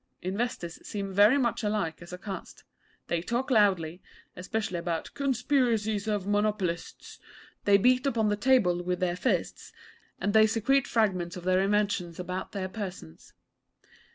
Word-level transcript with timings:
Inventors 0.23 0.79
seem 0.83 1.13
very 1.13 1.37
much 1.37 1.61
alike 1.61 2.01
as 2.01 2.11
a 2.11 2.17
caste. 2.17 2.63
They 3.05 3.21
talk 3.21 3.51
loudly, 3.51 4.01
especially 4.35 4.79
about 4.79 5.13
'conspiracies 5.13 6.07
of 6.07 6.25
monopolists'; 6.25 7.19
they 7.65 7.77
beat 7.77 8.07
upon 8.07 8.29
the 8.29 8.35
table 8.35 8.81
with 8.81 8.99
their 8.99 9.15
fists; 9.15 9.71
and 10.19 10.33
they 10.33 10.47
secrete 10.47 10.87
fragments 10.87 11.37
of 11.37 11.43
their 11.43 11.61
inventions 11.61 12.19
about 12.19 12.51
their 12.51 12.67
persons. 12.67 13.33